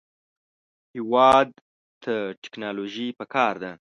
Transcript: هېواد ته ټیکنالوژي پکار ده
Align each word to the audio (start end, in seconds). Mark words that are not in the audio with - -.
هېواد 0.95 1.49
ته 2.03 2.13
ټیکنالوژي 2.41 3.07
پکار 3.19 3.53
ده 3.63 3.71